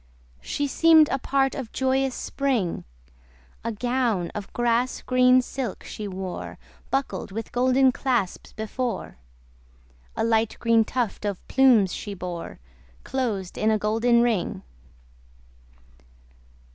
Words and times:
She 0.41 0.65
seem'd 0.65 1.09
a 1.09 1.19
part 1.19 1.53
of 1.53 1.71
joyous 1.71 2.15
Spring: 2.15 2.85
A 3.63 3.71
gown 3.71 4.31
of 4.33 4.51
grass 4.51 5.03
green 5.03 5.43
silk 5.43 5.83
she 5.83 6.07
wore, 6.07 6.57
Buckled 6.89 7.31
with 7.31 7.51
golden 7.51 7.91
clasps 7.91 8.51
before; 8.53 9.19
A 10.15 10.23
light 10.23 10.57
green 10.59 10.83
tuft 10.83 11.23
of 11.23 11.47
plumes 11.47 11.93
she 11.93 12.15
bore 12.15 12.59
Closed 13.03 13.59
in 13.59 13.69
a 13.69 13.77
golden 13.77 14.23
ring. 14.23 14.63